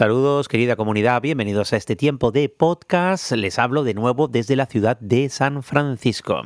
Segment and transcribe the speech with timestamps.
[0.00, 3.32] Saludos querida comunidad, bienvenidos a este tiempo de podcast.
[3.32, 6.40] Les hablo de nuevo desde la ciudad de San Francisco.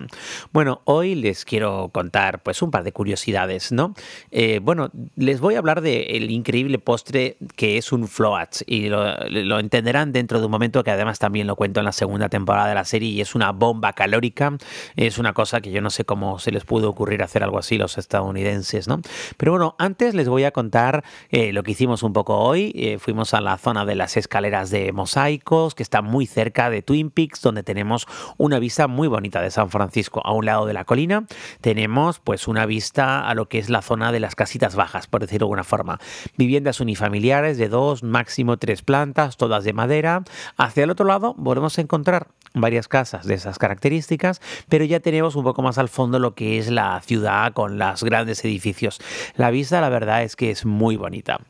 [0.53, 3.95] Bueno, hoy les quiero contar pues un par de curiosidades, ¿no?
[4.33, 9.61] Eh, bueno, les voy a hablar del increíble postre que es un float y lo,
[9.61, 12.75] entenderán dentro de un momento que además también lo cuento en la segunda temporada de
[12.75, 14.57] la serie y es una bomba calórica.
[14.97, 17.79] Es una cosa que yo no sé cómo se les pudo ocurrir hacer algo así
[17.79, 19.01] los estadounidenses, ¿no?
[19.37, 22.73] Pero bueno, antes les voy a contar eh, lo que hicimos un poco hoy.
[22.75, 26.83] Eh, fuimos a la zona de las escaleras de mosaicos, que está muy cerca de
[26.83, 30.21] Twin Peaks, donde tenemos una vista muy bonita de San Francisco.
[30.25, 31.27] A un lado de la colina
[31.61, 35.21] tenemos pues una vista a lo que es la zona de las casitas bajas, por
[35.21, 36.01] decirlo de alguna forma.
[36.37, 40.25] Viviendas unifamiliares de dos, máximo tres plantas, todas de madera.
[40.57, 45.35] Hacia el otro lado volvemos a encontrar varias casas de esas características, pero ya tenemos
[45.35, 49.01] un poco más al fondo lo que es la ciudad con los grandes edificios.
[49.37, 51.41] La vista, la verdad, es que es muy bonita.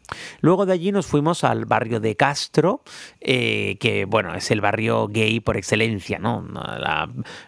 [0.41, 2.83] Luego de allí nos fuimos al barrio de Castro,
[3.21, 6.45] eh, que bueno, es el barrio gay por excelencia, ¿no?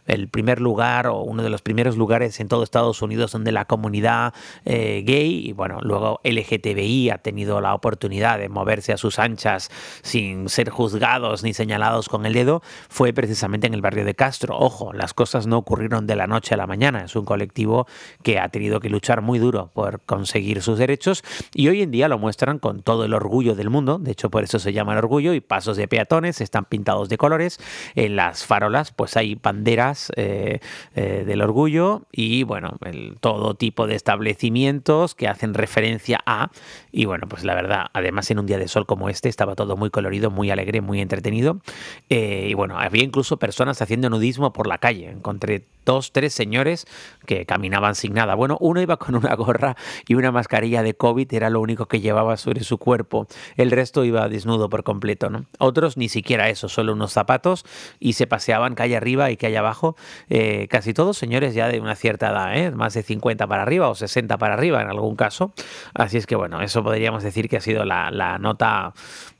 [0.06, 3.64] el primer lugar o uno de los primeros lugares en todo Estados Unidos donde la
[3.64, 4.34] comunidad
[4.64, 9.70] eh, gay y bueno, luego LGTBI ha tenido la oportunidad de moverse a sus anchas
[10.02, 14.56] sin ser juzgados ni señalados con el dedo, fue precisamente en el barrio de Castro.
[14.58, 17.86] Ojo, las cosas no ocurrieron de la noche a la mañana, es un colectivo
[18.22, 21.22] que ha tenido que luchar muy duro por conseguir sus derechos
[21.54, 24.44] y hoy en día lo muestran con todo el orgullo del mundo, de hecho por
[24.44, 27.58] eso se llama el orgullo, y pasos de peatones están pintados de colores.
[27.94, 30.60] En las farolas, pues hay banderas eh,
[30.94, 32.76] eh, del orgullo y, bueno,
[33.20, 36.50] todo tipo de establecimientos que hacen referencia a.
[36.92, 39.76] Y, bueno, pues la verdad, además en un día de sol como este, estaba todo
[39.76, 41.60] muy colorido, muy alegre, muy entretenido.
[42.08, 45.10] Eh, y, bueno, había incluso personas haciendo nudismo por la calle.
[45.10, 46.86] Encontré dos, tres señores
[47.24, 48.34] que caminaban sin nada.
[48.34, 52.00] Bueno, uno iba con una gorra y una mascarilla de COVID, era lo único que
[52.00, 53.26] llevaba sobre su cuerpo.
[53.56, 55.46] El resto iba desnudo por completo, ¿no?
[55.58, 57.64] Otros ni siquiera eso, solo unos zapatos
[58.00, 59.96] y se paseaban calle arriba y calle abajo.
[60.28, 62.70] Eh, casi todos señores ya de una cierta edad, ¿eh?
[62.72, 65.52] más de 50 para arriba o 60 para arriba en algún caso.
[65.94, 68.92] Así es que bueno, eso podríamos decir que ha sido la, la nota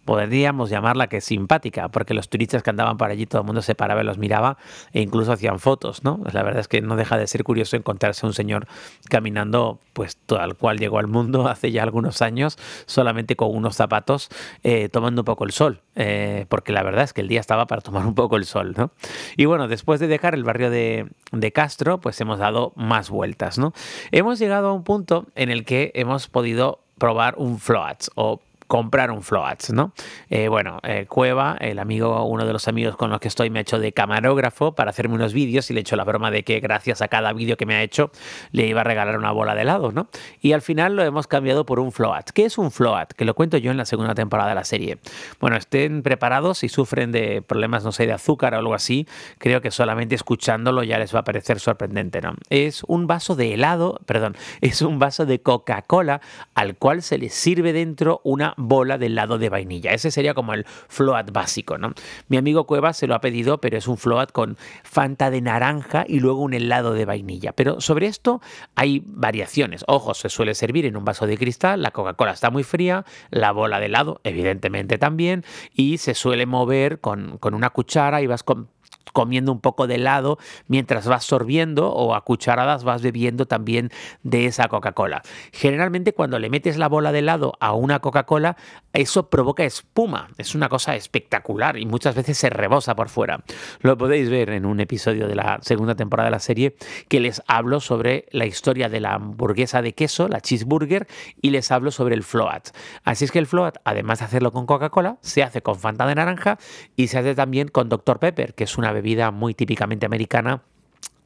[0.06, 3.74] podríamos llamarla que simpática, porque los turistas que andaban por allí todo el mundo se
[3.74, 4.56] paraba y los miraba
[4.92, 6.20] e incluso hacían fotos, ¿no?
[6.32, 8.66] La verdad es que no deja de ser curioso encontrarse un señor
[9.10, 12.56] caminando, pues tal cual llegó al mundo hace ya algunos años,
[12.86, 14.30] solamente con unos zapatos,
[14.62, 17.66] eh, tomando un poco el sol, eh, porque la verdad es que el día estaba
[17.66, 18.92] para tomar un poco el sol, ¿no?
[19.36, 23.58] Y bueno, después de dejar el barrio de, de Castro, pues hemos dado más vueltas,
[23.58, 23.74] ¿no?
[24.12, 29.10] Hemos llegado a un punto en el que hemos podido probar un float o comprar
[29.10, 29.92] un Floats, ¿no?
[30.28, 33.60] Eh, bueno, eh, Cueva, el amigo, uno de los amigos con los que estoy, me
[33.60, 36.42] ha hecho de camarógrafo para hacerme unos vídeos y le he hecho la broma de
[36.42, 38.10] que gracias a cada vídeo que me ha hecho
[38.52, 40.08] le iba a regalar una bola de helado, ¿no?
[40.40, 42.30] Y al final lo hemos cambiado por un Float.
[42.30, 43.12] ¿Qué es un Float?
[43.12, 44.98] Que lo cuento yo en la segunda temporada de la serie.
[45.40, 49.06] Bueno, estén preparados si sufren de problemas, no sé, de azúcar o algo así,
[49.38, 52.34] creo que solamente escuchándolo ya les va a parecer sorprendente, ¿no?
[52.50, 56.20] Es un vaso de helado, perdón, es un vaso de Coca-Cola
[56.54, 59.92] al cual se le sirve dentro una bola de helado de vainilla.
[59.92, 61.92] Ese sería como el float básico, ¿no?
[62.28, 66.04] Mi amigo Cueva se lo ha pedido, pero es un float con Fanta de naranja
[66.06, 67.52] y luego un helado de vainilla.
[67.52, 68.40] Pero sobre esto
[68.74, 69.84] hay variaciones.
[69.86, 73.52] Ojo, se suele servir en un vaso de cristal, la Coca-Cola está muy fría, la
[73.52, 78.42] bola de helado evidentemente también, y se suele mover con, con una cuchara y vas
[78.42, 78.68] con
[79.12, 83.90] comiendo un poco de helado mientras vas sorbiendo o a cucharadas vas bebiendo también
[84.22, 85.22] de esa Coca-Cola.
[85.52, 88.56] Generalmente cuando le metes la bola de helado a una Coca-Cola,
[88.92, 90.28] eso provoca espuma.
[90.38, 93.42] Es una cosa espectacular y muchas veces se rebosa por fuera.
[93.80, 96.76] Lo podéis ver en un episodio de la segunda temporada de la serie
[97.08, 101.06] que les hablo sobre la historia de la hamburguesa de queso, la cheeseburger,
[101.40, 102.68] y les hablo sobre el float.
[103.04, 106.14] Así es que el float, además de hacerlo con Coca-Cola, se hace con Fanta de
[106.14, 106.58] naranja
[106.96, 108.18] y se hace también con Dr.
[108.18, 110.62] Pepper, que es una bebida muy típicamente americana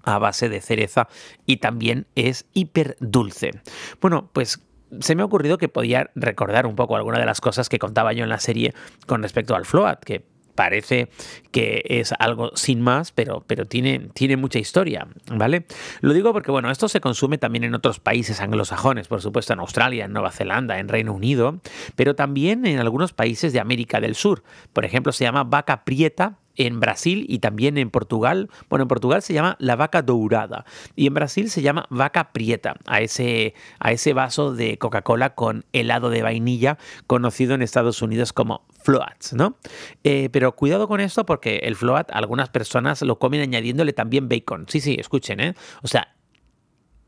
[0.03, 1.09] a base de cereza
[1.47, 3.53] y también es hiper dulce.
[4.01, 4.61] Bueno, pues
[5.01, 8.13] se me ha ocurrido que podía recordar un poco alguna de las cosas que contaba
[8.13, 8.75] yo en la serie
[9.07, 10.25] con respecto al float, que
[10.61, 11.09] parece
[11.53, 15.65] que es algo sin más, pero, pero tiene, tiene mucha historia, ¿vale?
[16.01, 19.61] Lo digo porque, bueno, esto se consume también en otros países anglosajones, por supuesto en
[19.61, 21.61] Australia, en Nueva Zelanda, en Reino Unido,
[21.97, 24.43] pero también en algunos países de América del Sur.
[24.75, 28.51] Por ejemplo, se llama vaca prieta en Brasil y también en Portugal.
[28.69, 30.65] Bueno, en Portugal se llama la vaca dourada
[30.97, 35.65] y en Brasil se llama vaca prieta, a ese, a ese vaso de Coca-Cola con
[35.73, 39.57] helado de vainilla conocido en Estados Unidos como floats, ¿no?
[40.05, 44.67] Eh, pero cuidado con esto porque el float algunas personas lo comen añadiéndole también bacon.
[44.69, 45.55] Sí, sí, escuchen, ¿eh?
[45.83, 46.15] O sea,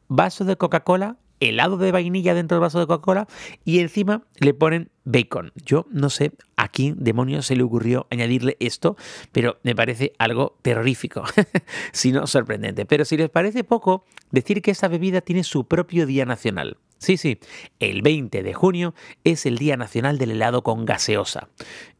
[0.08, 1.16] vaso de Coca-Cola,
[1.48, 3.26] helado de vainilla dentro del vaso de Coca-Cola
[3.64, 5.52] y encima le ponen bacon.
[5.64, 8.96] Yo no sé a quién demonios se le ocurrió añadirle esto,
[9.32, 11.24] pero me parece algo terrorífico,
[11.92, 12.86] si no sorprendente.
[12.86, 16.78] Pero si les parece poco, decir que esta bebida tiene su propio día nacional.
[17.02, 17.40] Sí, sí,
[17.80, 18.94] el 20 de junio
[19.24, 21.48] es el Día Nacional del Helado con Gaseosa.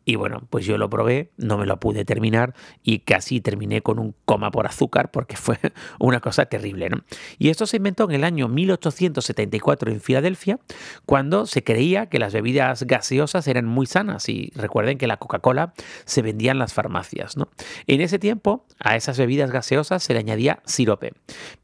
[0.05, 3.99] Y bueno, pues yo lo probé, no me lo pude terminar y casi terminé con
[3.99, 5.59] un coma por azúcar porque fue
[5.99, 7.05] una cosa terrible, ¿no?
[7.39, 10.59] Y esto se inventó en el año 1874 en Filadelfia,
[11.07, 15.73] cuando se creía que las bebidas gaseosas eran muy sanas y recuerden que la Coca-Cola
[16.05, 17.49] se vendía en las farmacias, ¿no?
[17.87, 21.13] En ese tiempo a esas bebidas gaseosas se le añadía sirope,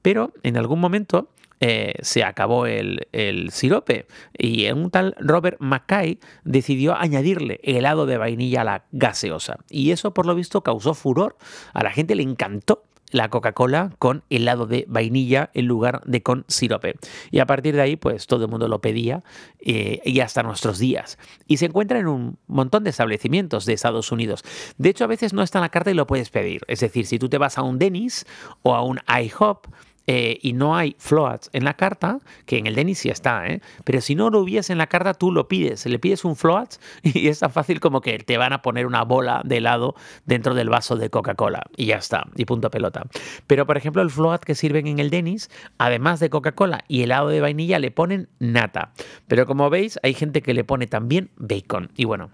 [0.02, 1.29] pero en algún momento
[1.60, 4.06] eh, se acabó el, el, sirope
[4.37, 9.58] y un tal Robert Mackay decidió añadirle helado de vainilla a la gaseosa.
[9.69, 11.37] Y eso por lo visto causó furor.
[11.75, 16.44] A la gente le encantó la Coca-Cola con helado de vainilla en lugar de con
[16.49, 16.94] sirope.
[17.31, 19.22] Y a partir de ahí, pues todo el mundo lo pedía
[19.60, 21.19] eh, y hasta nuestros días.
[21.46, 24.44] Y se encuentra en un montón de establecimientos de Estados Unidos.
[24.76, 26.62] De hecho, a veces no está en la carta y lo puedes pedir.
[26.69, 28.26] Es decir, si tú te vas a un Dennis
[28.62, 29.66] o a un IHOP,
[30.10, 33.60] eh, y no hay floats en la carta, que en el Denis sí está, ¿eh?
[33.84, 36.81] pero si no lo hubiese en la carta, tú lo pides, le pides un floats
[37.02, 39.94] y es tan fácil como que te van a poner una bola de helado
[40.25, 43.05] dentro del vaso de Coca-Cola y ya está, y punto pelota.
[43.46, 47.28] Pero por ejemplo, el float que sirven en el Denis, además de Coca-Cola y helado
[47.28, 48.94] de vainilla, le ponen nata.
[49.26, 51.90] Pero como veis, hay gente que le pone también bacon.
[51.96, 52.31] Y bueno,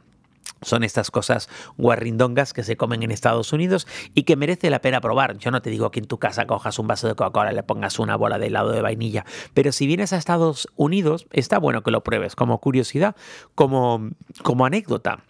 [0.64, 5.00] son estas cosas guarrindongas que se comen en Estados Unidos y que merece la pena
[5.00, 5.38] probar.
[5.38, 7.62] Yo no te digo que en tu casa cojas un vaso de Coca-Cola y le
[7.62, 9.24] pongas una bola de helado de vainilla,
[9.54, 13.14] pero si vienes a Estados Unidos, está bueno que lo pruebes como curiosidad,
[13.54, 14.10] como,
[14.42, 15.24] como anécdota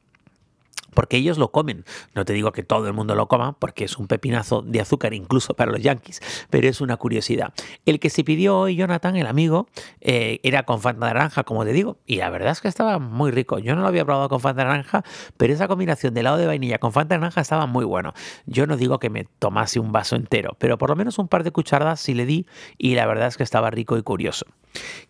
[0.95, 1.85] porque ellos lo comen.
[2.15, 5.15] No te digo que todo el mundo lo coma, porque es un pepinazo de azúcar
[5.15, 6.21] incluso para los yankees,
[6.51, 7.53] pero es una curiosidad.
[7.85, 9.69] El que se pidió hoy Jonathan, el amigo,
[10.01, 13.31] eh, era con Fanta naranja, como te digo, y la verdad es que estaba muy
[13.31, 13.59] rico.
[13.59, 15.05] Yo no lo había probado con Fanta naranja,
[15.37, 18.15] pero esa combinación de helado de vainilla con Fanta naranja estaba muy bueno.
[18.47, 21.45] Yo no digo que me tomase un vaso entero, pero por lo menos un par
[21.45, 22.47] de cucharadas sí le di
[22.79, 24.47] y la verdad es que estaba rico y curioso.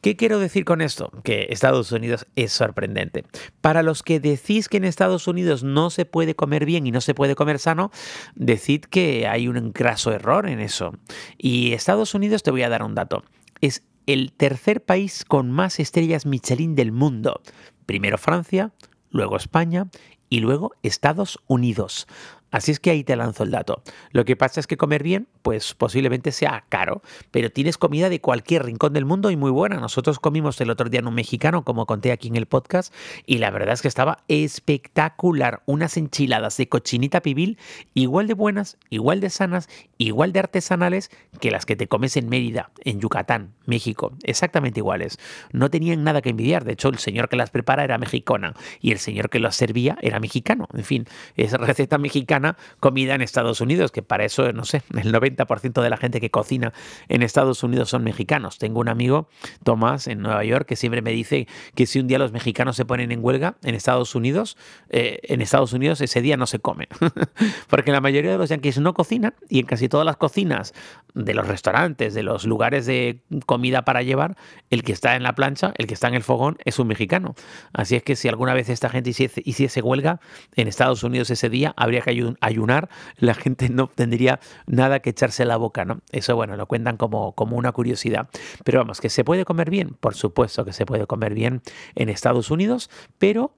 [0.01, 1.11] ¿Qué quiero decir con esto?
[1.23, 3.25] Que Estados Unidos es sorprendente.
[3.61, 7.01] Para los que decís que en Estados Unidos no se puede comer bien y no
[7.01, 7.91] se puede comer sano,
[8.35, 10.93] decid que hay un graso error en eso.
[11.39, 13.25] Y Estados Unidos, te voy a dar un dato,
[13.61, 17.41] es el tercer país con más estrellas Michelin del mundo.
[17.87, 18.73] Primero Francia,
[19.11, 19.89] luego España
[20.29, 22.07] y luego Estados Unidos.
[22.55, 23.83] Así es que ahí te lanzo el dato.
[24.13, 27.03] Lo que pasa es que comer bien, pues posiblemente sea caro,
[27.33, 29.81] pero tienes comida de cualquier rincón del mundo y muy buena.
[29.81, 32.95] Nosotros comimos el otro día en un mexicano, como conté aquí en el podcast,
[33.27, 35.65] y la verdad es que estaba espectacular.
[35.67, 37.59] Unas enchiladas de cochinita pibil
[37.93, 39.69] igual de buenas, igual de sanas,
[39.99, 41.11] igual de artesanales
[41.41, 44.13] que las que te comes en Mérida, en Yucatán, México.
[44.23, 45.19] Exactamente iguales.
[45.51, 46.65] No tenían nada que envidiar.
[46.65, 49.99] De hecho, el señor que las prepara era mexicana y el señor que las servía
[50.03, 50.69] era mexicano.
[50.73, 52.44] En fin, es receta mexicana
[52.81, 56.31] comida en Estados Unidos, que para eso, no sé, el 90% de la gente que
[56.31, 56.73] cocina
[57.09, 58.59] en Estados Unidos son mexicanos.
[58.59, 59.29] Tengo un amigo,
[59.63, 62.85] Tomás, en Nueva York, que siempre me dice que si un día los mexicanos se
[62.85, 64.57] ponen en huelga en Estados Unidos,
[64.91, 66.89] eh, en Estados Unidos ese día no se come.
[67.69, 70.75] Porque la mayoría de los yankees no cocinan y en casi todas las cocinas
[71.15, 74.37] de los restaurantes, de los lugares de comida para llevar,
[74.71, 77.35] el que está en la plancha, el que está en el fogón, es un mexicano.
[77.73, 80.21] Así es que si alguna vez esta gente hiciese, hiciese huelga
[80.57, 82.11] en Estados Unidos ese día, habría que
[82.41, 86.01] ayunar, la gente no tendría nada que echarse la boca, ¿no?
[86.13, 88.29] Eso, bueno, lo cuentan como, como una curiosidad.
[88.65, 91.63] Pero vamos, que se puede comer bien, por supuesto que se puede comer bien
[91.95, 93.53] en Estados Unidos, pero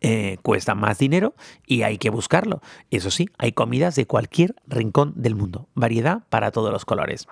[0.00, 1.34] eh, cuesta más dinero
[1.66, 2.60] y hay que buscarlo.
[2.90, 7.26] Eso sí, hay comidas de cualquier rincón del mundo, variedad para todos los colores.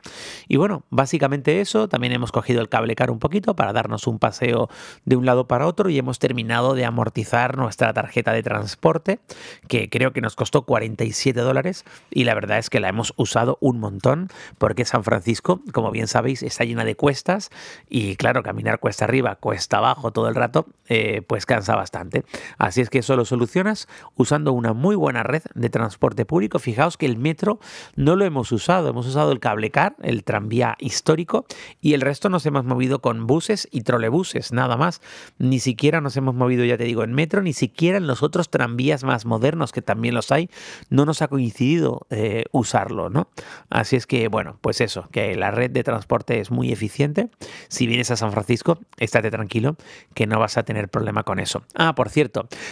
[0.49, 4.19] Y bueno, básicamente eso, también hemos cogido el cable car un poquito para darnos un
[4.19, 4.69] paseo
[5.05, 9.21] de un lado para otro y hemos terminado de amortizar nuestra tarjeta de transporte,
[9.69, 13.59] que creo que nos costó 47 dólares y la verdad es que la hemos usado
[13.61, 17.51] un montón porque San Francisco, como bien sabéis, está llena de cuestas
[17.89, 22.25] y claro, caminar cuesta arriba, cuesta abajo todo el rato, eh, pues cansa bastante.
[22.59, 26.59] Así es que eso lo solucionas usando una muy buena red de transporte público.
[26.59, 27.59] Fijaos que el metro
[27.97, 31.47] no lo hemos usado, hemos usado el cable car, el tranvía histórico
[31.81, 35.01] y el resto nos hemos movido con buses y trolebuses, nada más.
[35.39, 38.51] Ni siquiera nos hemos movido, ya te digo, en metro, ni siquiera en los otros
[38.51, 40.51] tranvías más modernos que también los hay,
[40.91, 43.29] no nos ha coincidido eh, usarlo, ¿no?
[43.71, 47.31] Así es que, bueno, pues eso, que la red de transporte es muy eficiente.
[47.69, 49.77] Si vienes a San Francisco, estate tranquilo
[50.15, 51.63] que no vas a tener problema con eso.
[51.75, 52.24] Ah, por cierto,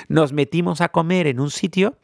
[0.08, 1.96] nos metimos a comer en un sitio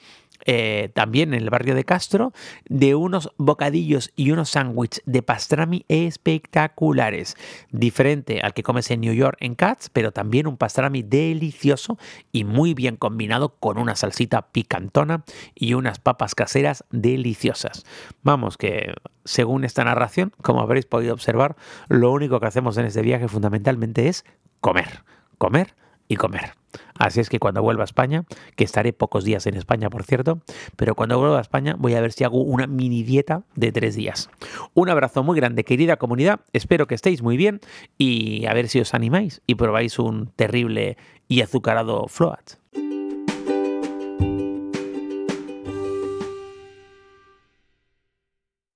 [0.44, 2.32] eh, también en el barrio de Castro,
[2.68, 7.36] de unos bocadillos y unos sándwiches de pastrami espectaculares.
[7.70, 11.98] Diferente al que comes en New York en Cats, pero también un pastrami delicioso
[12.32, 15.24] y muy bien combinado con una salsita picantona
[15.54, 17.84] y unas papas caseras deliciosas.
[18.22, 21.56] Vamos, que según esta narración, como habréis podido observar,
[21.88, 24.24] lo único que hacemos en este viaje fundamentalmente es
[24.60, 25.02] comer,
[25.36, 25.74] comer
[26.08, 26.52] y comer.
[26.98, 28.24] Así es que cuando vuelva a España,
[28.56, 30.40] que estaré pocos días en España, por cierto,
[30.76, 33.94] pero cuando vuelva a España voy a ver si hago una mini dieta de tres
[33.94, 34.30] días.
[34.74, 36.40] Un abrazo muy grande, querida comunidad.
[36.52, 37.60] Espero que estéis muy bien
[37.96, 40.96] y a ver si os animáis y probáis un terrible
[41.28, 42.58] y azucarado float.